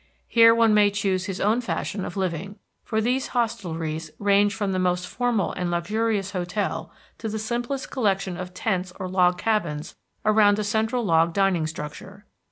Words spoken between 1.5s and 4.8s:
fashion of living, for these hostelries range from the